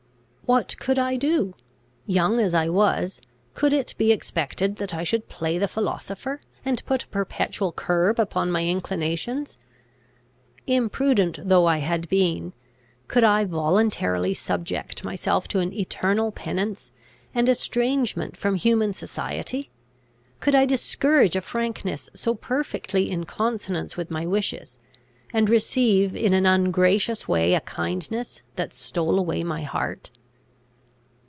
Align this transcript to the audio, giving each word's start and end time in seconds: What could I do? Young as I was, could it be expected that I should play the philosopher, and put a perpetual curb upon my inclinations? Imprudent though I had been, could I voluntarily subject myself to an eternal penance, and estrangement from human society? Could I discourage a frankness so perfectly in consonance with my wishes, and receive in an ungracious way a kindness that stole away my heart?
What 0.45 0.77
could 0.79 0.99
I 0.99 1.15
do? 1.15 1.55
Young 2.05 2.41
as 2.41 2.53
I 2.53 2.67
was, 2.67 3.21
could 3.53 3.71
it 3.71 3.95
be 3.97 4.11
expected 4.11 4.75
that 4.83 4.93
I 4.93 5.05
should 5.05 5.29
play 5.29 5.57
the 5.57 5.69
philosopher, 5.69 6.41
and 6.65 6.83
put 6.85 7.03
a 7.05 7.07
perpetual 7.07 7.71
curb 7.71 8.19
upon 8.19 8.51
my 8.51 8.65
inclinations? 8.65 9.57
Imprudent 10.67 11.39
though 11.41 11.67
I 11.67 11.77
had 11.77 12.09
been, 12.09 12.51
could 13.07 13.23
I 13.23 13.45
voluntarily 13.45 14.33
subject 14.33 15.05
myself 15.05 15.47
to 15.47 15.59
an 15.59 15.71
eternal 15.71 16.33
penance, 16.33 16.91
and 17.33 17.47
estrangement 17.47 18.35
from 18.35 18.55
human 18.55 18.91
society? 18.91 19.69
Could 20.41 20.53
I 20.53 20.65
discourage 20.65 21.37
a 21.37 21.41
frankness 21.41 22.09
so 22.13 22.35
perfectly 22.35 23.09
in 23.09 23.23
consonance 23.23 23.95
with 23.95 24.11
my 24.11 24.25
wishes, 24.25 24.77
and 25.31 25.49
receive 25.49 26.13
in 26.13 26.33
an 26.33 26.45
ungracious 26.45 27.25
way 27.25 27.53
a 27.53 27.61
kindness 27.61 28.41
that 28.57 28.73
stole 28.73 29.17
away 29.17 29.45
my 29.45 29.63
heart? 29.63 30.11